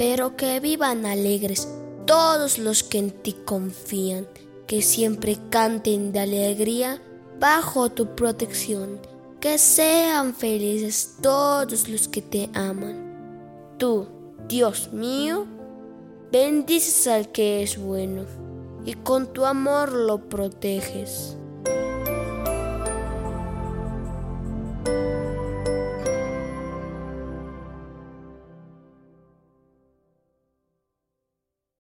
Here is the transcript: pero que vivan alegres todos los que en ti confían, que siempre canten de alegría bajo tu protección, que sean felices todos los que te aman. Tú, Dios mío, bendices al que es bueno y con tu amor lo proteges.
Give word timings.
pero 0.00 0.34
que 0.34 0.60
vivan 0.60 1.04
alegres 1.04 1.68
todos 2.06 2.56
los 2.56 2.82
que 2.82 2.96
en 2.96 3.10
ti 3.10 3.36
confían, 3.44 4.26
que 4.66 4.80
siempre 4.80 5.36
canten 5.50 6.10
de 6.10 6.20
alegría 6.20 7.02
bajo 7.38 7.90
tu 7.90 8.16
protección, 8.16 8.98
que 9.40 9.58
sean 9.58 10.32
felices 10.32 11.16
todos 11.20 11.86
los 11.86 12.08
que 12.08 12.22
te 12.22 12.48
aman. 12.54 13.74
Tú, 13.76 14.08
Dios 14.48 14.90
mío, 14.90 15.46
bendices 16.32 17.06
al 17.06 17.30
que 17.30 17.62
es 17.62 17.76
bueno 17.76 18.24
y 18.86 18.94
con 18.94 19.30
tu 19.34 19.44
amor 19.44 19.92
lo 19.92 20.30
proteges. 20.30 21.36